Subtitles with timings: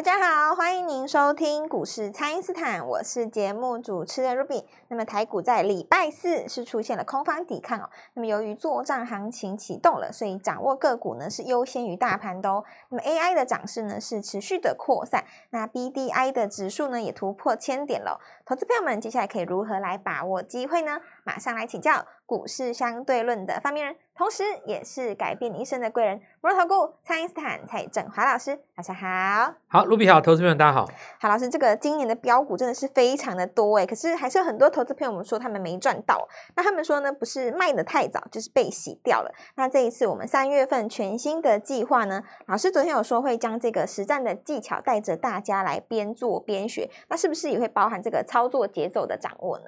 [0.00, 4.64] 大家好，欢迎您收听股市蔡因斯坦，我是节目主持人 Ruby。
[4.88, 7.90] 那么台股在礼拜四是出现了空方抵抗哦。
[8.14, 12.64] 那么由于作帐行情启动了，所以掌握个股呢是优先于大盘的哦。
[12.88, 18.18] 那么 AI 的涨势呢是持续的扩散，那 BDI 的指数呢也突破千点了。
[18.46, 20.98] 投资朋友们，接下来可以如何来把握机会呢？
[21.24, 23.94] 马上来请教股市相对论的发明人。
[24.20, 29.54] 同时，也是改变你一生的贵人——摩尔投顾蔡英斯坦蔡振华老师，大家好。
[29.66, 30.86] 好，卢比好，投资朋友大家好。
[31.18, 36.28] 好，老师，这个今年的标股真的是非常的多哎，可是还是有很多投资朋友们说他们没赚到。
[36.54, 39.32] 那他们说呢，不是卖的太早，就是被洗掉了。
[39.56, 49.64] 那这一次我们三月份全新的计划呢，老师昨天有说会将这个实战的技巧带着大家来边做边学，那是不是也会包含这个操作节奏的掌握呢？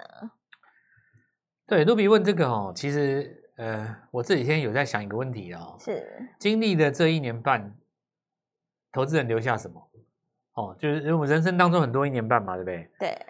[1.66, 3.38] 对，卢比问这个哦，其实。
[3.62, 6.04] 呃，我这几天有在想一个问题哦，是
[6.36, 7.72] 经历的这一年半，
[8.90, 9.88] 投资人留下什么？
[10.54, 12.90] 哦，就是我人生当中很多一年半嘛，对不对？
[12.98, 13.26] 对。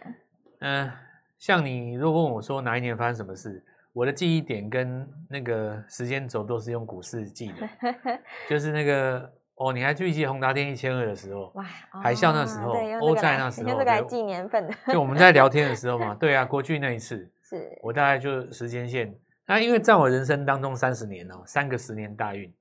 [0.61, 0.95] 嗯、呃，
[1.39, 7.69] 像你如果问我说哪一年发生什么事，我的记忆点跟那个时间轴都是用股市记的，
[8.49, 11.53] 就是那个哦，你还记得宏达电一千二的时候？
[11.57, 11.63] 哇，
[12.03, 12.73] 海啸那时候，
[13.03, 14.75] 欧债那时候，用这个来记年份的。
[14.91, 19.15] 就我们在聊天的时候嘛， 对啊，过去那一次，是我大概就时间线。
[19.47, 22.53] 那因为在我人生当中三十年哦，三个十年大运，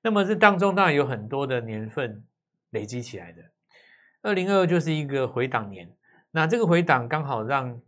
[0.00, 2.24] 那么这当中当然有很多的年份
[2.70, 3.42] 累积起来的。
[4.22, 5.90] 二零二二就是一个回档年，
[6.30, 7.80] 那这个回档刚好让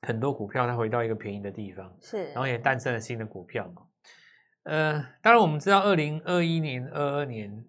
[0.00, 3.82] 很多股票它回到一个便宜的地方，是，然后也诞生了新的股票嘛。
[4.62, 7.64] 呃，当然我们知道二零二一年、二二年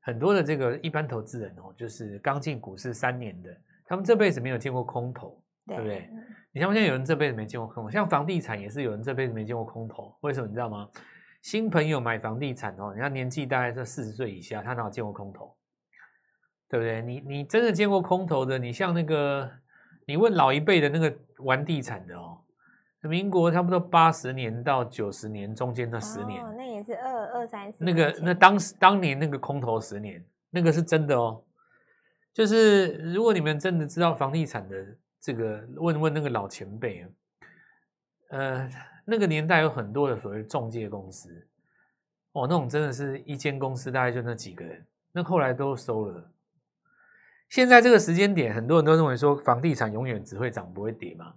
[0.00, 6.10] 很多的这个一般投资人哦，就是刚进股市三年的，他们这辈子没有见过空头，对，不对？
[6.52, 7.90] 你像不像有人这辈子没见过空头？
[7.90, 10.16] 像房地产也是有人这辈子没见过空头。
[10.22, 10.88] 为什么你知道吗？
[11.42, 15.54] 新朋友买房地产哦，人家年纪大概在四十岁以下，他哪有见过空头？
[16.68, 17.00] 对不对？
[17.02, 18.58] 你你真的见过空头的？
[18.58, 19.48] 你像那个，
[20.06, 22.38] 你问老一辈的那个玩地产的哦，
[23.02, 27.84] 民国差不多八十年到九十年中间那十年，哦，那也是二二三四。
[27.84, 31.44] 那个那当时当年那个空头十年，那个是真的哦。
[32.32, 34.76] 就是如果你们真的知道房地产的。
[35.20, 37.08] 这个问问那个老前辈啊，
[38.30, 38.70] 呃，
[39.04, 41.46] 那个年代有很多的所谓中介公司，
[42.32, 46.30] 哦，那种真的是一间公司大概就那几个人，那后来都收了。
[47.48, 51.34] 现在这个时间点，很多人都认为说房地产永远只会涨不会跌嘛。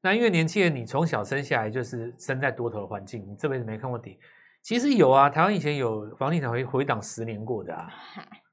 [0.00, 4.18] 那因为年轻人你从小生下来就是生在多头的环境，你这辈子没看过跌。
[4.62, 7.88] 其实有啊，台湾以前有房地产回回档十年过的啊，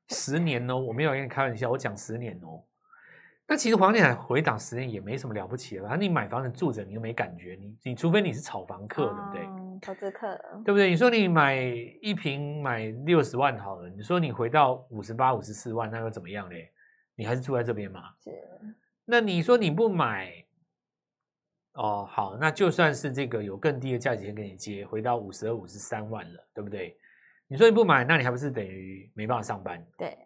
[0.10, 2.64] 十年哦，我没有跟你开玩笑，我讲十年哦。
[3.48, 5.96] 那其实房地产回档十年也没什么了不起的吧？
[5.96, 9.80] 你买房子住着，你又没感觉，你你除非你是炒房客，对不对？
[9.82, 10.90] 投资客，对不对？
[10.90, 11.56] 你说你买
[12.02, 16.72] 一平买六十万好了，你说你回到五十八、五十四万，那又怎么样嘞？
[17.16, 18.02] 你还是住在这边嘛？
[18.24, 18.32] 是。
[19.06, 20.34] 那你说你不买，
[21.74, 26.98] 哦，好，那就算是这个有更低的价钱给你接，回到五十二、五十三万了，对不对？
[27.48, 29.86] 你说你不买，那你还不是等于没办法上班？
[30.00, 30.18] 对。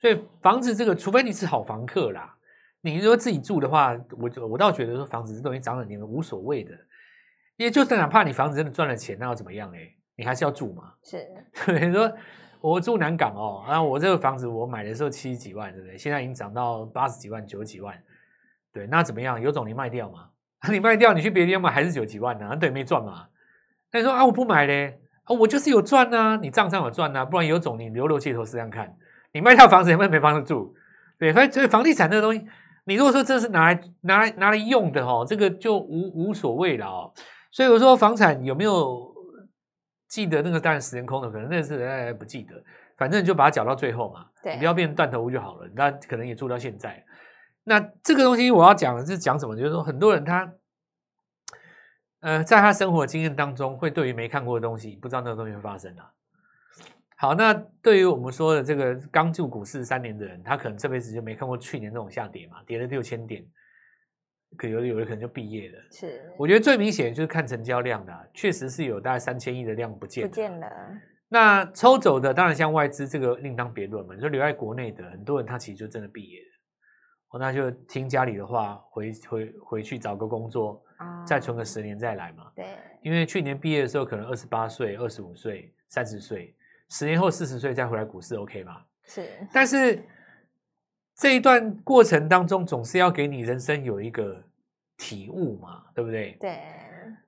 [0.00, 2.34] 所以房子这个，除非你是好房客啦。
[2.82, 6.72] 你如果自己住的话，我我倒觉得说房子这东西涨了你们无所谓的，
[7.56, 9.78] 因为就算哪怕你房子真的赚了钱，那又怎么样呢？
[10.16, 10.92] 你还是要住嘛。
[11.04, 11.24] 是，
[11.64, 12.12] 对，你说
[12.60, 15.96] 我住南港哦，然后我这个房子我买的时候七十几万，对不对？
[15.96, 17.96] 现在已经涨到八十几万、九十几万，
[18.72, 19.40] 对，那怎么样？
[19.40, 20.30] 有种你卖掉嘛？
[20.68, 22.56] 你卖掉，你去别的地方买还是九十几万呢？
[22.56, 23.28] 对，没赚嘛。
[23.92, 28.96] 那你说啊，我不买嘞，啊，我就是有赚呐，你账上有赚呐，不然有种你留留街头试试看，
[29.32, 30.74] 你卖掉房子有没有没房子住？
[31.18, 32.44] 对，所以所以房地产这个东西。
[32.84, 37.12] 你如果说这是拿来拿来拿来用的哦，这个就无无所谓了哦。
[37.50, 39.14] 所以我说房产有没有
[40.08, 42.54] 记得那个当然时间空的，可能那是哎不记得，
[42.96, 45.70] 反正就把它缴到最后嘛，对，你不要变成断头屋就好了。
[45.74, 47.04] 那可能也住到现在。
[47.64, 49.54] 那这个东西我要讲的是讲什么？
[49.54, 50.52] 就是说很多人他
[52.20, 56.10] 呃在他生活的经验当中，会对于没看过的东西，不知道那个东西会发生啊。
[57.22, 63.46] 好，那对于我们说的这个刚进股市三年的人，他可能这辈子就没看过去年这种下跌嘛，跌了六千点，
[64.56, 65.78] 可有的有的可能就毕业了。
[65.92, 70.28] 是，我觉得最明显就是看成交量的，确实是有大概三千亿的量不见了。
[70.28, 70.68] 不见了。
[71.28, 74.16] 那抽走的当然像外资这个另当别论嘛。
[74.16, 76.46] 你说留在国内的很多人，他其实就真的毕业了，
[77.28, 82.50] 哦，那就听家里的话，回回回去找个工作，啊，再存个十年再来嘛。
[82.56, 82.66] 对，
[83.00, 86.56] 因为去年毕业的时候可能二十八岁、二十五岁、三十岁。
[86.92, 88.82] 十年后四十岁再回来股市 OK 吗？
[89.04, 90.04] 是，但是
[91.16, 94.44] 这一段过程当中，总是要给你人生有一个
[94.98, 96.36] 体悟嘛，对不对？
[96.38, 96.58] 对。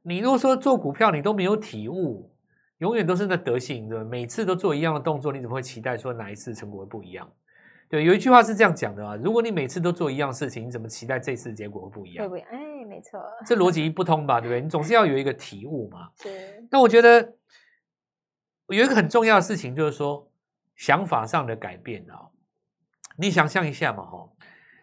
[0.03, 2.31] 你如果说做股票你都没有体悟，
[2.77, 4.05] 永远都是那德性，对吧？
[4.05, 7.27] 每次都做一样的动作，你怎么会期待说哪一次成果会不一样？
[7.89, 12.27] 对，有一句话是这样讲的啊，如果你每次都做一样事情，你怎么期待这次结果会不一样？
[12.27, 12.49] 会不一样？
[12.51, 14.43] 哎，没错，这逻辑不通吧？
[14.43, 14.61] 对不对？
[14.61, 16.11] 你总是要有一个体悟嘛。
[16.17, 16.29] 是。
[16.71, 17.33] 那我觉得
[18.69, 20.31] 有一个很重要的事情，就是说
[20.77, 22.29] 想法上的改变啊。
[23.17, 24.29] 你想象一下嘛，哈，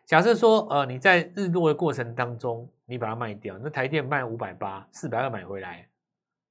[0.05, 5.87] 假设说，呃，你在日落的过程当中，你把它卖掉，那台电卖五百八，四百二买回来，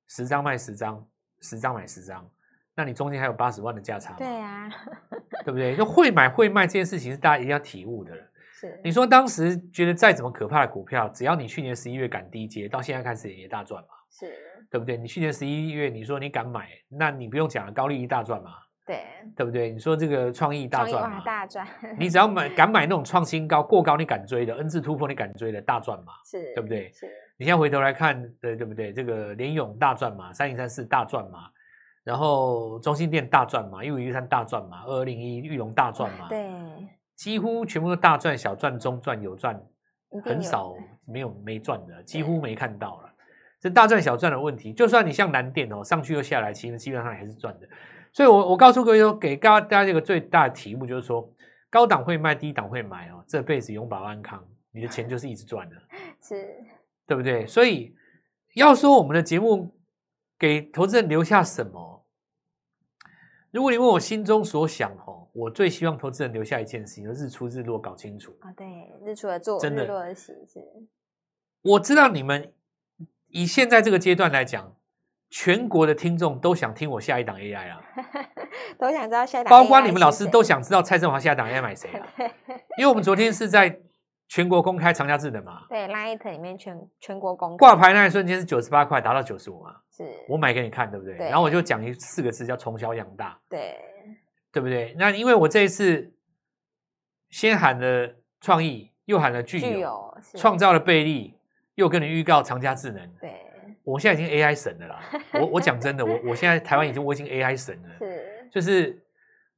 [0.06, 1.06] 十张卖十张，
[1.40, 2.28] 十张买十张，
[2.74, 4.68] 那你中间还有八十万的价差，对啊，
[5.44, 5.74] 对不对？
[5.74, 8.12] 就会买会卖这件事情是大家一定要体悟的。
[8.52, 14.34] 是，你说当时觉得再怎么可怕的股票，只要你去年十一月赶低接，到现在开始也大赚嘛，是，
[14.70, 14.96] 对不对？
[14.96, 18.50] 你去年十一月你说你敢买，那你不用讲了，高利一大赚嘛。
[18.86, 19.04] 对，
[19.36, 19.70] 对不对？
[19.70, 21.20] 你说这个创意大赚嘛？
[21.20, 21.64] 大赚。
[21.96, 26.12] 你只要买 敢买那种创新高、过高你敢追的，N 字突破你敢追的大赚嘛？
[26.24, 26.90] 是，对不对？
[26.92, 27.06] 是。
[27.36, 28.92] 你现在回头来看，对对不对？
[28.92, 31.48] 这个联咏大赚嘛，三零三四大赚嘛，
[32.02, 36.50] 然后中兴电大赚嘛，一五一三大赚嘛，二二零一玉龙大赚嘛，对，
[37.16, 39.58] 几乎全部都大赚，小赚、中赚、有赚，
[40.24, 40.74] 很少
[41.06, 43.09] 没有没赚的，几乎没看到了。
[43.60, 47.68] 这大赚小赚的问题，就算你像南电哦，上去又下来，其实基本上还是赚的。
[48.12, 51.30] 所以我，我我告诉各位说，给大家一个最大的题目，就是说，
[51.68, 54.42] 高档会卖，低档会买哦，这辈子永保安康，
[54.72, 55.76] 你的钱就是一直赚的，
[56.22, 56.56] 是，
[57.06, 57.46] 对不对？
[57.46, 57.94] 所以，
[58.54, 59.74] 要说我们的节目
[60.38, 62.06] 给投资人留下什么？
[63.52, 68.50] 如果你问我心中所想，哦，我最希望投资人留下一件事情，就是日出日落搞清楚啊。
[68.52, 68.66] 对，
[69.04, 70.60] 日出而作，真的，日落而息，是。
[71.62, 72.52] 我知道你们
[73.30, 74.76] 以现在这个阶段来讲。
[75.32, 77.80] 全国的听众都想听我下一档 AI 啊，
[78.76, 82.04] 都想知道下一档，包括你们老师都想知道蔡振华下一档 AI 买谁啊？
[82.76, 83.78] 因为我们昨天是在
[84.26, 91.16] 全国公开长假智能嘛，对，Light 里面全全国公开挂牌那一瞬间是九十八块达到九十五嘛，是我买给你看，对不对？
[91.16, 93.78] 对，然后我就讲一四个字叫从小养大，对，
[94.50, 94.96] 对不对？
[94.98, 96.12] 那因为我这一次
[97.28, 101.38] 先喊了创意，又喊了具有，创造了倍利，
[101.80, 103.34] 又跟你预告长加智能，对。
[103.82, 105.00] 我现在已经 AI 神了啦！
[105.40, 109.02] 我我讲真的，我我现在台湾已经我已经 AI 神了，是就是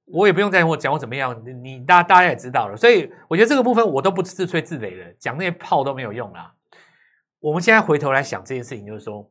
[0.05, 6.55] 我也不用再跟我讲我怎么样，你，你大大家也知道了，所以我觉得这个部分我都不自吹自擂了，讲那些炮都没有用啦。
[7.41, 9.29] 我们现在回头来想这件事情，就是说，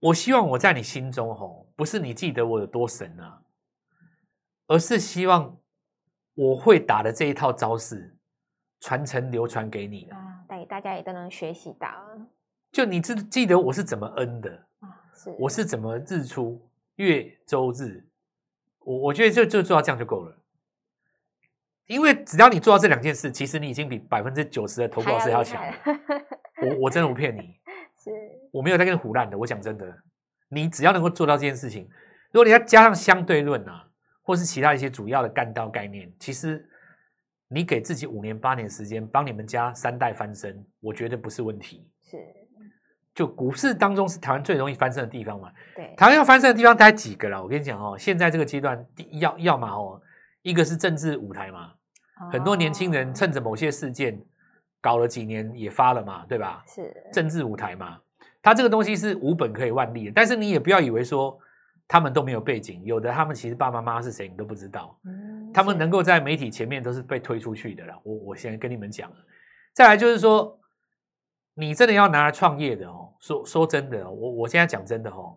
[0.00, 3.42] 我希望我在你心中吼，不是你记得我有多神啊，
[4.68, 5.54] 而是希望
[6.34, 8.16] 我会打的这一套招式
[8.80, 10.37] 传承流传给你啊，
[10.68, 11.88] 大大家也都能学习到。
[12.70, 14.50] 就你记记得我是怎么 N 的
[14.80, 15.00] 啊？
[15.14, 16.60] 是，我是怎么日出
[16.96, 18.04] 月周日？
[18.80, 20.36] 我我觉得就就做到这样就够了，
[21.86, 25.62] 因为只要你做到这两件事，其实你已经比百分之九十的投顾老师还要强。
[26.62, 27.40] 我我真的不骗你，
[27.98, 28.10] 是，
[28.52, 29.38] 我没有在跟你胡乱的。
[29.38, 30.02] 我讲真的，
[30.48, 31.88] 你只要能够做到这件事情，
[32.30, 33.88] 如果你要加上相对论啊，
[34.22, 36.68] 或是其他一些主要的干道概念，其实
[37.48, 41.90] 你给自己五年八年时间，帮你们家三代翻身，我觉得不是问题。
[42.02, 42.16] 是。
[43.14, 45.50] 就股市当中是台湾最容易翻身的地方嘛？
[45.74, 47.42] 对，台湾要翻身的地方大概几个了？
[47.42, 50.00] 我跟你讲哦，现在这个阶段，要要么哦，
[50.42, 51.72] 一个是政治舞台嘛，
[52.20, 54.22] 哦、很多年轻人趁着某些事件
[54.80, 56.62] 搞了几年也发了嘛，对吧？
[56.68, 57.98] 是政治舞台嘛，
[58.40, 61.36] 它这个东西是无本可以万利的，但是你也不要以为说
[61.88, 68.00] 他们都没有背景，有的他们其实爸爸妈妈是谁你都不知道，嗯，他们能够在媒体前面都是被推出去的了。
[68.04, 69.10] 我我现在跟你们讲，
[69.72, 70.54] 再来就是说。
[71.60, 75.36] 你真的要拿来创业的哦，说说真的，我我现在讲真的哦，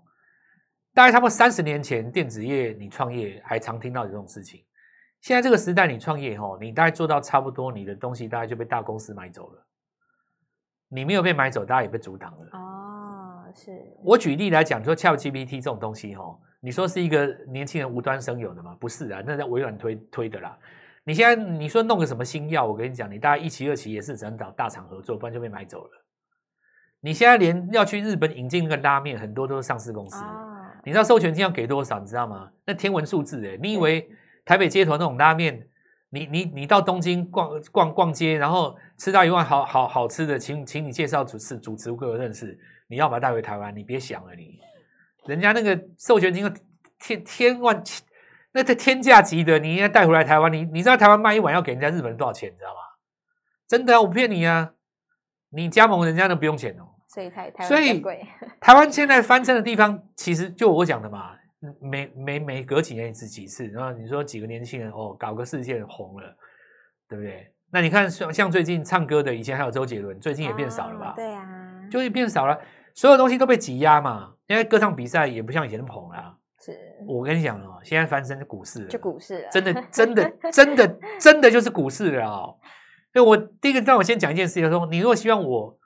[0.94, 4.64] 大概他们三十年前电子业你创业还常听到这种事情，
[5.22, 9.66] 现在这个时代你创业哦，你大概做到差不多，你的东西大概就被大公司买走了，
[10.90, 12.50] 你没有被买走，大家也被阻挡了。
[12.52, 12.60] 哦，
[13.56, 13.72] 是。
[14.04, 18.76] 我举例来讲，你说 ChatGPT 这种东西哦，你说是一个年轻人无端生有的吗？
[18.80, 20.58] 不是啊，那在微软推推的啦。
[21.04, 25.90] 你现在你说弄个什么新药，我跟你讲，你大概一期二期也是只能找大厂合作，不然就被买走了。
[27.00, 30.24] 你现在连要去日本引进那个拉面，很多都是上市公司。
[30.24, 30.62] Oh.
[30.84, 32.00] 你知道授权金要给多少？
[32.00, 32.52] 你知道吗？
[32.66, 34.08] 那天文数字诶，你以为
[34.46, 35.68] 台北街头那种拉面，
[36.12, 44.60] 你你你到东京逛逛逛街，然后吃到一碗好好好吃的，请请你介绍主持主持给我认识，你要把它带回台湾，你别想了你，
[45.26, 46.54] 人家那个授权金
[47.00, 47.82] 天天万，
[48.52, 52.52] 那这天价级的，你应该带回来台湾，你你知道台湾卖一碗要给人家日本人多少钱？
[52.52, 52.82] 你知道吗？
[53.68, 54.74] 真的啊，我不骗你啊。
[55.54, 58.26] 你加盟人家都不用钱哦，所以才台湾贵。
[58.62, 61.36] 台湾现在翻身的地方，其实就我讲的嘛，
[61.80, 66.36] 每每每隔几年一次几次，然后你说几个年轻人哦，搞个事件红了，
[67.08, 67.54] 对不对？
[67.72, 71.12] 那你看像像最近唱歌的，以前还有周杰伦，最近也变少了吧？
[71.12, 72.60] 哦、对啊，就是变少了，
[72.96, 74.34] 所有东西都被挤压嘛。
[74.48, 76.78] 因为歌唱比赛也不像以前那么红了，是
[77.08, 82.58] 我跟你讲哦，现在翻身是股市了，就股市了，真的真的真的真的就是股市了哦。
[83.14, 85.78] 所以我第一个让我先讲一件事情，说你如果希望我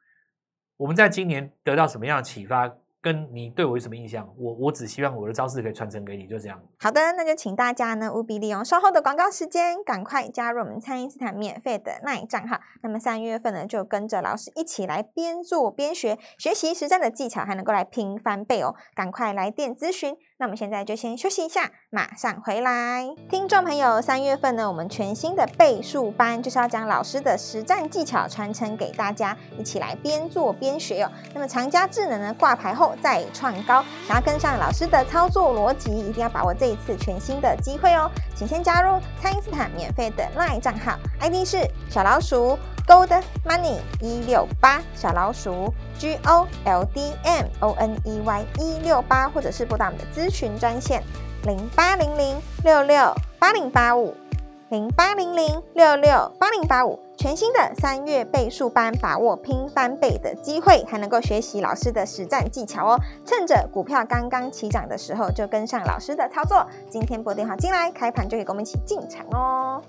[0.77, 2.73] 我们在今年得到什么样的启发？
[3.05, 4.27] 跟你对我有什么印象？
[4.35, 6.59] 我我只希望我的招式可以传承给你，就这样。
[6.79, 12.59] 好的，那就请大家呢务必利用稍后的广告时间，赶快加入我们餐饮斯坦免费的那一账号。
[12.81, 18.73] 那么三月份呢，就跟着老师一起来边做边学，学习实战的技巧，还能够来拼翻倍哦！
[18.95, 20.17] 赶快来电咨询。
[20.37, 23.07] 那我们现在就先休息一下，马上回来。
[23.29, 31.11] 听众朋友，三月份呢，我们全新的倍数班就是要将老师的实战技巧传承给大家，一起来边做边学哦。
[31.33, 38.11] 那么长加智能呢，挂牌后再创高，想要跟上老师的操作逻辑，一定要把握这一次全新的机会哦。
[38.35, 42.59] 请先加入蔡因斯坦免费的 LINE 账号，ID 是小老鼠。
[42.87, 43.09] Gold
[43.43, 51.03] Money 一六八小老鼠 G O L D M O N E Y 一六八，或者是拨打我们的咨询专线
[51.43, 54.15] 零八零零六六八零八五
[54.69, 56.99] 零八零零六六八零八五。
[57.15, 62.99] 全新的三月倍数班，把握拼翻倍的机会，还能够学习老师的实战技巧哦。
[63.23, 66.65] 趁着股票刚刚起涨的时候，就跟上老师的操作。
[66.89, 69.81] 今天拨电话进来，开盘就可以跟我们一起进场哦。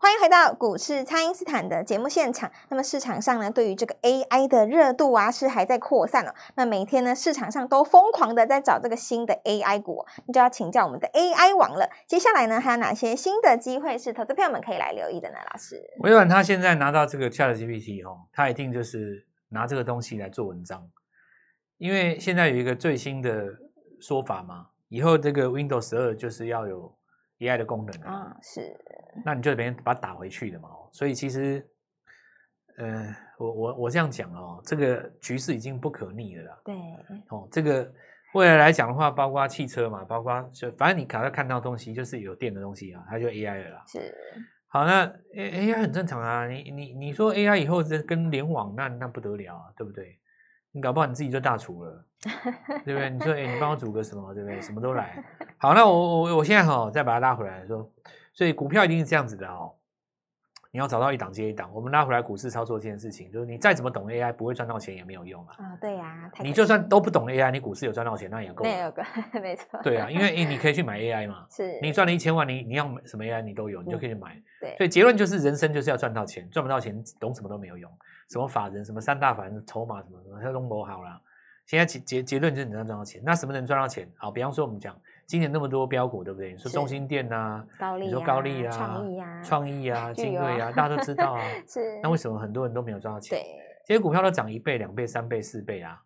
[0.00, 2.48] 欢迎回到股市，蔡因斯坦的节目现场。
[2.68, 6.32] 那么市场上呢，对于这个 AI 的热度啊，是还在扩散哦。
[6.54, 11.90] 那每天呢，市场上都疯狂的在找这个新的 AI 股，那就要请教我们的 AI 王了。
[12.06, 15.36] 接下来呢，还有哪些新的机会是投资朋友们可以来留意的呢？
[15.50, 20.88] 老师，微软他现在拿到这个 ChatGPT 哦，他一定就是拿这个东西来做文章，
[21.76, 23.48] 因为现在有一个最新的
[24.00, 26.96] 说法嘛，以后这个 Windows 十二就是要有。
[27.40, 28.76] AI 的功能啊，是，
[29.24, 30.68] 那你就别人把它打回去的嘛。
[30.92, 31.66] 所以其实，
[32.78, 36.58] 呃，我我我这样讲哦，这个局势已经不可逆了啦。
[36.64, 36.74] 对，
[37.28, 37.92] 哦，这个
[38.34, 43.82] 未来来讲的话，包括汽车嘛，包括就反正你可能看到东西就是有电的东西啊，它就 AI 了啦。
[43.86, 44.14] 是，
[44.68, 46.46] 好，那 A AI 很正常啊。
[46.46, 50.18] 你你你说 AI 以后是跟联网，那那不得了啊，对不对？
[50.70, 52.04] 你搞不好你自己就大厨了，
[52.84, 53.08] 对不对？
[53.10, 54.60] 你说，哎，你帮我煮个什么，对不对？
[54.60, 55.24] 什么都来。
[55.56, 57.90] 好，那我我我现在哈，再把它拉回来说，
[58.38, 59.74] 所以股票一定是这样子的哦。
[60.70, 65.56] 你要找到一档接一档，我们拉回来股市操作这件事情，就是你再怎么懂 AI，不会赚到钱也没有用啊。
[65.58, 66.30] 啊，对呀。
[66.40, 68.62] 你就算都不懂 AI，你股市有赚到钱，那也够。
[68.62, 69.04] 没有个，
[69.42, 69.80] 没错。
[69.82, 71.48] 对啊，因为你可以去买 AI 嘛。
[71.50, 71.80] 是。
[71.82, 74.40] 你赚了一千万，你你要什么 AI 你都有，你就可以去买。
[74.60, 74.76] 对。
[74.76, 77.90] 所以结论就是，人生就是要赚到钱，赚不到钱，懂什么都没有用。
[78.30, 81.20] 什么法人，什么三大法人筹码，什么什么，它都不好了。
[81.66, 84.08] 现在结结结论就是你能赚到钱，那什么能赚到钱？
[84.16, 86.52] 好，比方说我们讲今年那么多标股，对不对？
[86.52, 87.64] 你说中兴电呐，
[88.00, 91.42] 你说高丽啊，创意啊，创意啊，精锐啊，大家都知道啊。
[91.68, 92.00] 是。
[92.02, 93.38] 那为什么很多人都没有赚到钱？
[93.38, 93.44] 对。
[93.86, 96.02] 这些股票都涨一倍、两倍、三倍、四倍啊。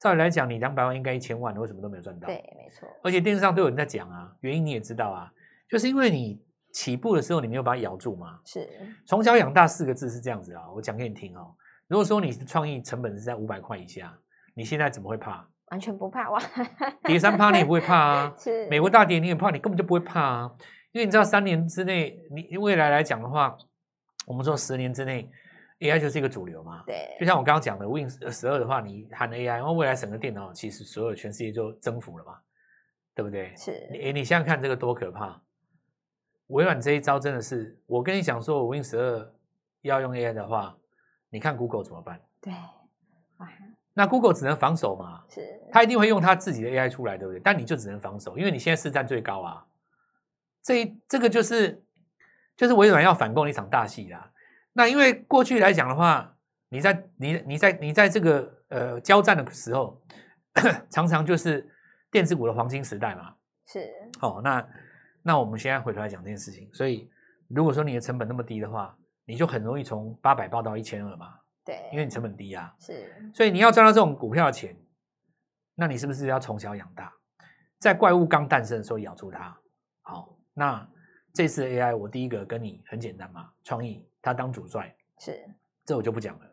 [0.00, 2.26] 照理来讲，你两百万应该一千万，为什么都没有赚到？
[2.26, 2.86] 对，没错。
[3.02, 5.32] 而且电视上都有人在讲啊，原因你也知道啊，
[5.70, 6.44] 就是因为你。
[6.72, 8.38] 起步的时候，你没有把它咬住嘛？
[8.44, 8.68] 是，
[9.06, 11.54] 从小养大四个字是这样子啊，我讲给你听哦。
[11.88, 14.14] 如果说你的创意成本是在五百块以下，
[14.52, 15.48] 你现在怎么会怕？
[15.70, 16.40] 完全不怕哇！
[17.04, 18.34] 跌三趴你也不会怕啊。
[18.38, 20.52] 是，美国大跌你也怕，你根本就不会怕啊。
[20.92, 23.56] 因为你知道三年之内，你未来来讲的话，
[24.26, 25.30] 我们说十年之内
[25.80, 26.82] ，AI 就是一个主流嘛。
[26.86, 27.14] 对。
[27.20, 32.38] 就像我刚刚讲的，Win 十二的话，你喊 AI，然后未来整个电脑其实所有全世界就征服了嘛，
[33.14, 33.54] 对不对？
[33.56, 33.88] 是。
[33.92, 35.40] 你你想想看这个多可怕！
[36.48, 39.34] 微软这一招真的是，我跟你讲说，我 Win 十二
[39.82, 40.76] 要用 AI 的话，
[41.28, 42.20] 你看 Google 怎么办？
[42.40, 42.54] 对，
[43.98, 45.40] 那 Google 只能防守嘛，是，
[45.72, 47.40] 他一定会用他自己的 AI 出来，对不对？
[47.40, 49.66] 但你就只能防守，因为你现在市占最高啊。
[50.62, 51.82] 这这个就是
[52.56, 54.30] 就是微软要反攻的一场大戏啦。
[54.74, 56.36] 那因为过去来讲的话，
[56.68, 60.00] 你在你你在你在这个呃交战的时候，
[60.90, 61.66] 常常就是
[62.10, 63.34] 电子股的黄金时代嘛。
[63.66, 63.88] 是，
[64.20, 64.68] 哦，那。
[65.28, 67.10] 那我们现在回头来讲这件事情，所以
[67.48, 71.34] 如果说你的成本那么低的话，你就很容易从八百报到一千二嘛。
[71.66, 72.72] 对，因为你成本低啊。
[72.78, 74.74] 是，所以你要赚到这种股票的钱，
[75.74, 77.12] 那你是不是要从小养大，
[77.78, 79.58] 在怪物刚诞生的时候咬住它？
[80.02, 80.88] 好，那
[81.34, 85.44] 这次的 AI 我第一个跟你很简单嘛，创意它当主帅，是，
[85.84, 86.46] 这我就不讲了。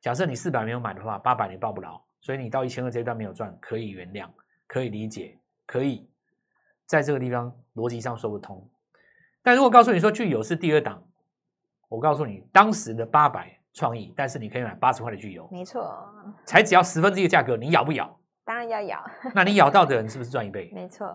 [0.00, 4.28] 假设你四百没有买的话，八百你抱不牢，所以你到一千二这一段没有赚，可以原谅，
[4.66, 6.10] 可以理解，可以。
[6.84, 8.68] 在这个地方逻辑上说不通，
[9.42, 11.02] 但如果告诉你说具有是第二档，
[11.88, 15.86] 我告诉你当时的八百创意，但是你可以买八十块的聚友，没错，
[16.46, 18.18] 才只要十分之一的价格，你咬不咬？
[18.44, 19.04] 当然要咬。
[19.34, 20.70] 那你咬到的人是不是赚一倍？
[20.72, 21.08] 没错。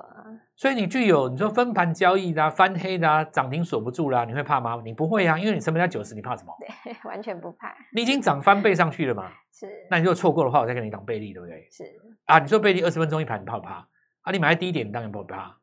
[0.55, 4.79] 所以你具有，你说分盘交易的、啊、翻黑的、啊、涨停锁不住啦、啊，你会怕吗？
[4.85, 6.53] 你不会啊，因为你成本在九十，你怕什么？
[6.59, 7.73] 对， 完全不怕。
[7.95, 9.31] 你已经涨翻倍上去了嘛？
[9.51, 9.67] 是。
[9.89, 11.67] 那你如果错过的话，我再给你挡倍利，对不对？
[11.71, 11.85] 是。
[12.25, 13.87] 啊，你说倍利二十分钟一盘，你怕不怕？
[14.21, 15.57] 啊，你买在低点，你当然不会怕。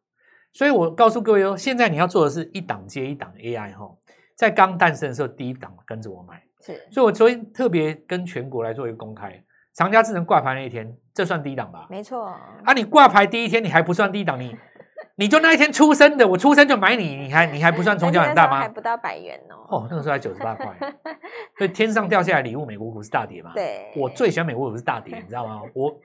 [0.54, 3.94] 所以我告诉各位哦，现在你要做的是一档接一档 AI 哈，
[4.34, 6.42] 在刚诞生的时候，第一档跟着我买。
[6.60, 9.42] 是，所以我昨天特别跟全国来做一个公开，
[9.74, 11.86] 长佳智能挂牌那一天，这算低档吧？
[11.88, 12.26] 没错。
[12.64, 14.56] 啊，你挂牌第一天，你还不算低档，你
[15.16, 18.60] 你就那一天出生的，我出生就买你，你还你还不算成交很大吗？
[18.60, 19.66] 还不到百元哦。
[19.68, 20.76] 哦，那个时候还九十八块，
[21.58, 23.52] 所以天上掉下来礼物，美国股市大跌嘛。
[23.54, 23.92] 对。
[23.96, 25.62] 我最喜欢美国股市大跌，你知道吗？
[25.74, 26.00] 我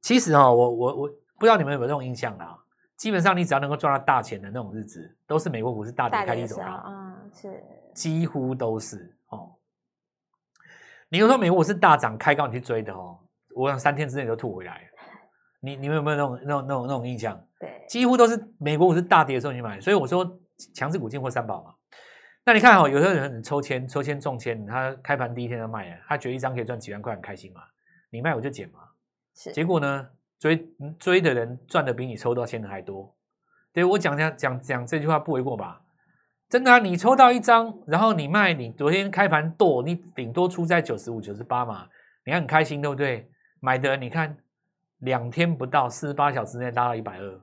[0.00, 1.08] 其实哈、哦，我我我
[1.38, 2.56] 不知道你们有没有这种印象啊？
[2.96, 6.64] 基本上你只要能够赚到大钱的那种日子，都是美国股市大跌开低走高。
[6.86, 7.62] 嗯，是。
[7.94, 9.17] 几乎都是哦。
[11.10, 13.18] 你又说美国股是大涨开高你去追的哦，
[13.54, 14.82] 我想三天之内就吐回来。
[15.60, 17.40] 你你们有没有那种那种那种那种印象？
[17.58, 20.38] 对，几乎都是美国股是大跌的时候你买，所以我说
[20.74, 21.74] 强势股进货三宝嘛。
[22.44, 27.60] 那你看哦，有些人抽签抽签中签，他开盘第一天就卖了，他觉得一张可以赚几万块，很开心嘛。
[28.10, 28.80] 你卖我就减嘛。
[29.34, 29.52] 是。
[29.52, 33.14] 结果呢，追追的人赚的比你抽到签的还多。
[33.72, 35.80] 对，我讲讲讲讲这句话不为过吧？
[36.48, 41.86] 真的啊，你抽到一张，然后你卖，你昨天开盘剁，你顶多出在九十五、九十八嘛，
[42.24, 43.30] 你还很开心，对不对？
[43.60, 44.34] 买的你看，
[45.00, 47.40] 两天不到，四十八小时内拉到一百二，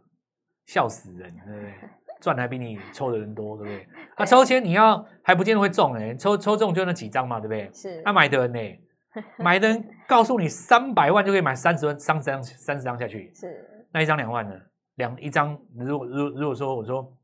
[0.65, 1.74] 笑死人，对不对？
[2.19, 3.88] 赚的还比你抽的人多，对不对？
[4.15, 7.69] 啊，抽签你要还不见得会中哎，抽抽中就那几张嘛，对不对？
[7.71, 8.01] 是。
[8.03, 8.79] 那、啊、买的人呢？
[9.38, 13.31] 买的人告诉你三百万就可以买三十万，三十张，三十张下去。
[13.35, 13.85] 是。
[13.91, 14.55] 那一张两万呢？
[14.95, 17.14] 两一张，如果如如果说我说。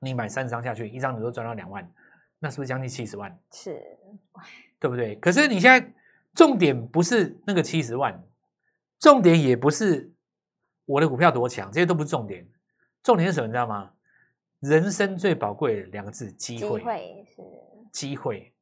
[0.00, 1.90] 你买三十张下去，一张你都赚到两万，
[2.38, 3.36] 那是不是将近七十万？
[3.52, 3.80] 是，
[4.78, 5.16] 对不对？
[5.16, 5.92] 可是你现在
[6.34, 8.22] 重点不是那个七十万，
[9.00, 10.12] 重点也不是
[10.84, 12.48] 我的股票多强，这些都不是重点。
[13.02, 13.46] 重点是什么？
[13.46, 13.92] 你知道吗？
[14.60, 16.80] 人生最宝贵的两个字：机会。
[16.80, 17.42] 机会是
[17.92, 18.54] 机会，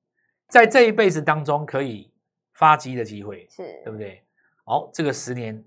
[0.49, 2.12] 在这一辈子当中可以
[2.52, 4.23] 发迹的机会，是对不对？
[4.64, 5.64] 好，这个十年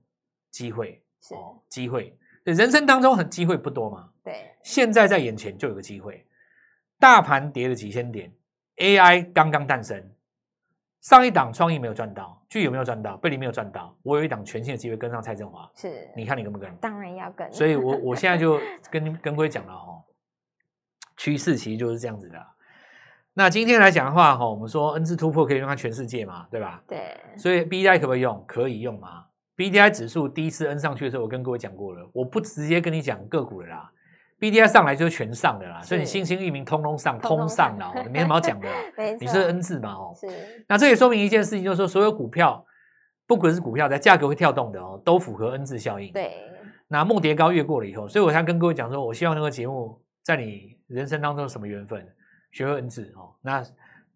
[0.51, 2.17] 机会是哦，机会。
[2.43, 4.11] 人生当中很机会不多嘛？
[4.29, 6.23] 对，现在在眼前就有个机会，
[6.99, 8.31] 大盘跌了几千点
[8.77, 10.11] ，AI 刚刚诞生，
[11.01, 13.17] 上一档创意没有赚到，具有没有赚到？
[13.17, 16.71] 贝利没有赚到，我有一档全新的机会跟上蔡振华，是，你看你跟不跟？
[16.75, 17.51] 当然要跟。
[17.51, 18.59] 所以我我现在就
[18.91, 20.03] 跟跟各位讲了哈，
[21.17, 22.45] 趋势其实就是这样子的。
[23.33, 26.83] 那今天来讲的话哈，我们说 N 字突破可以用在全世界嘛，对吧？
[26.87, 27.17] 对。
[27.37, 28.43] 所以 BDI 可不可以用？
[28.45, 33.91] 可以用吗？B D I 指数第一次 N 上去的时候，我跟各位讲过了，我不直接跟你讲个股了啦。
[34.39, 38.75] B D I 上来就是全上的啦，所以你新兴域名通通上，通上了，没什么好讲的啦。
[39.19, 39.91] 你是 N 字嘛？
[39.93, 40.65] 哦，是。
[40.67, 42.65] 那这也说明一件事情，就是说所有股票，
[43.27, 46.13] 不管是股票在价格会跳动的哦，都符合 N 字效应。
[46.13, 46.33] 对。
[46.87, 52.07] 那梦蝶高越过了以后，所以我想跟各位讲说，我希望那个节目在你人生当中什么缘分，
[52.51, 53.63] 学会 N 字哦，那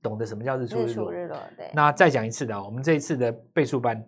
[0.01, 1.11] 懂得什么叫日出日落。
[1.11, 1.69] 日落对。
[1.73, 4.03] 那再讲一次的，我们这一次的倍数班。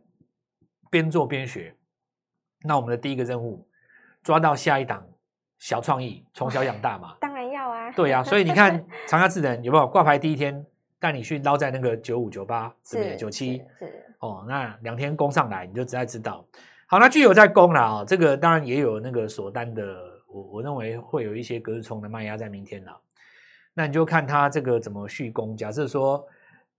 [0.91, 1.75] 边做边学，
[2.63, 3.67] 那我们的第一个任务，
[4.23, 5.05] 抓到下一档
[5.59, 7.15] 小创意，从小养大嘛。
[7.21, 7.91] 当然要啊。
[7.91, 10.65] 对呀、啊，所以你看长佳智能有没有挂牌第一天
[10.99, 13.57] 带你去捞在那个九五九八，是不是九七？
[13.79, 16.45] 是哦，那两天攻上来，你就大概知道。
[16.87, 19.83] 好，那具有在攻了啊、哦，这个当然也有那个锁单的，
[20.27, 22.99] 我我认为会有一些隔日冲的卖压在明天了。
[23.73, 25.55] 那你就看它这个怎么续攻。
[25.57, 26.25] 假设说。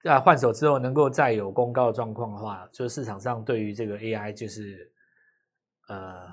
[0.02, 4.88] 在换手之后能够再有攻高的状况的话，就是市场上对于这个 AI 就是
[5.88, 6.28] 呃，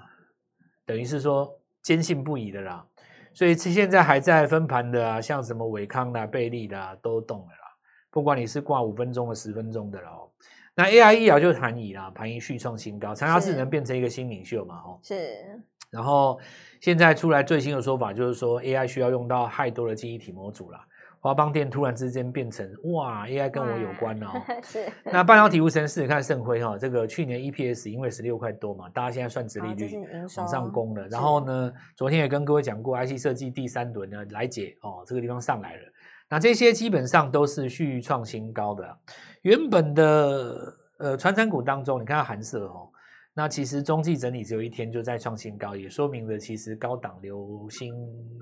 [0.85, 1.51] 等于是说
[1.83, 2.83] 坚信不疑的啦。
[3.31, 7.75] 所以现在还在分盘的啊，像什么伟康啦、贝利啦都动了啦。
[8.09, 10.31] 不管你是挂五分钟的、十分钟的喽，
[10.75, 14.99] 那 AI 医疗就是盘椅啦，盘椅续创新高，长沙智能变成一个新领袖嘛，哦。
[15.03, 15.61] 是。
[15.89, 16.39] 然后
[16.79, 20.83] 现在出来最新的说法就是说 AI 需要用到太多的记忆体模组啦。
[21.23, 24.27] 华邦电突然之间变成哇，AI 跟我有关哦。
[24.61, 24.85] 是。
[25.05, 29.89] 那半导体无尘室看盛辉哈，这个去年 EPS 因为十六块多嘛，大家现在算殖利率
[30.35, 31.07] 往上攻了。
[31.07, 35.81] 然后呢，昨天也跟各位讲过，IC 设计第三轮呢来解哦，这个地方上来了。
[36.29, 38.97] 那这些基本上都是续创新高的。
[39.43, 42.89] 原本的呃传产股当中，你看它寒色哦，
[43.33, 47.95] 那其实中继整理只有一天就在创新高，也说明了其实高档流星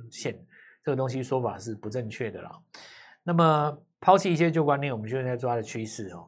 [0.09, 0.35] 线。
[0.83, 2.51] 这个东西说法是不正确的啦。
[3.23, 6.27] 那么抛弃一些旧观念，我们就在抓的趋势哦。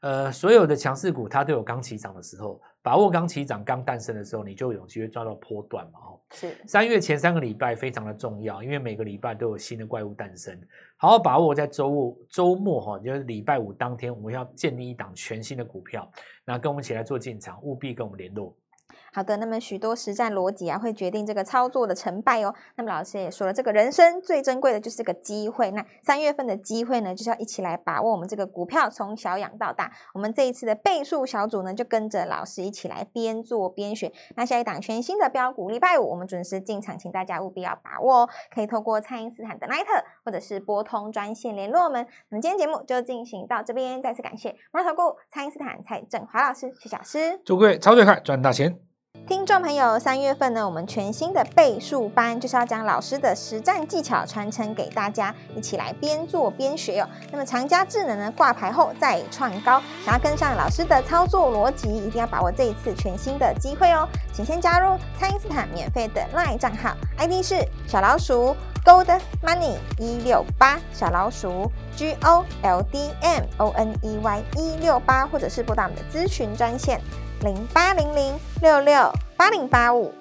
[0.00, 5.98] 呃，所有的强势股它都有刚起涨的时候，把握刚起涨、刚诞生的时候，你就有机会抓到波段嘛。
[5.98, 6.54] 哦，是。
[6.68, 10.56] 三月前三个礼拜非常的重要，因为每个礼拜都有新的怪物诞生。
[10.96, 16.08] 好好把握在周五、周末哈，就是礼拜五当天，我们要建立一档全新的股票，
[16.44, 18.56] 那跟我们一起来做进场，务必跟我们联络。
[19.12, 22.54] 好的，那么许多实战逻辑啊，会决定这个操作的成败哦。
[22.76, 25.70] 那么老师也说了，这个人生最珍贵的就是这个机会。
[25.70, 29.90] 那三月份的机会呢，就是要一起来把握我们这个股票从小养到大。
[30.14, 34.12] 我们这一次的倍数小组呢，就跟着老师一起来边做边学。
[34.36, 38.28] 那下一档全新的标股，礼拜五我们准时进场，请大家务必要把握哦。
[38.54, 39.84] 可以透过蔡因斯坦的 Line
[40.24, 42.06] 或者是拨通专线联络我们。
[42.28, 47.40] 那么今天节目就进行到这边，再次感谢摩尔投顾蔡因斯坦蔡振华老师，谢谢老师。
[47.44, 48.78] 祝各位操作快，赚大钱！
[49.26, 57.08] 听众朋友，三月份呢，我们全新的倍数班就是要将老师的实战技巧传承给大家，一起来边做边学哦。
[57.30, 64.08] 那么长佳智能呢，挂牌后再创高，想要跟上老师的操作逻辑，一定要把握这一次全新的机会哦。
[64.32, 74.42] 请先加入蔡因斯坦免费的 LINE 账号，ID 是小老鼠 Gold Money 一六八，小老鼠 G O L D M O N E Y
[74.56, 76.98] 一六八，或者是拨打我们的咨询专线。
[77.42, 80.12] 零八零零六六八零八五，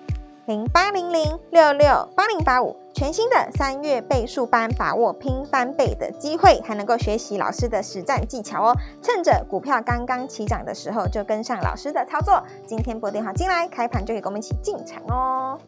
[0.45, 8.75] 零八零零六六八零八五，全新的三月倍数班，把握拼翻倍的机会，还能够学习老师的实战技巧哦。
[9.01, 12.43] 趁着股票刚刚起涨的时候，就跟上老师的操作。
[12.67, 15.59] 今天拨电话进来，开盘就可以跟我们一起进场哦。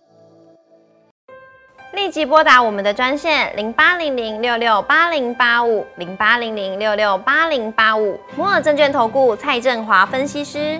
[1.94, 10.80] 立即拨打我们的专线零八零零六六八零八五，零八零零六六八零八五，摩尔证券投顾蔡振华分析师。